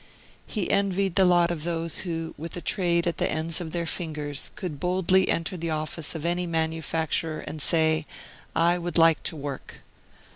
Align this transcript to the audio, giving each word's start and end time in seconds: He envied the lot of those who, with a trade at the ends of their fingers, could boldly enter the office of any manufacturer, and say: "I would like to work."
He 0.47 0.71
envied 0.71 1.13
the 1.13 1.25
lot 1.25 1.51
of 1.51 1.63
those 1.63 1.99
who, 1.99 2.33
with 2.35 2.57
a 2.57 2.61
trade 2.61 3.05
at 3.05 3.19
the 3.19 3.31
ends 3.31 3.61
of 3.61 3.69
their 3.69 3.85
fingers, 3.85 4.49
could 4.55 4.79
boldly 4.79 5.29
enter 5.29 5.55
the 5.55 5.69
office 5.69 6.15
of 6.15 6.25
any 6.25 6.47
manufacturer, 6.47 7.41
and 7.41 7.61
say: 7.61 8.07
"I 8.55 8.79
would 8.79 8.97
like 8.97 9.21
to 9.21 9.35
work." 9.35 9.83